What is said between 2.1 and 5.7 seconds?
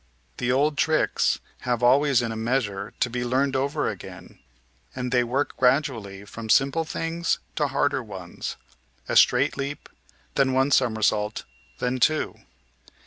in a measure to be learned over again, and they work